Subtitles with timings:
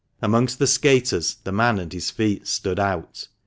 [0.19, 3.27] Amongst the skaters the man and his feats stood out.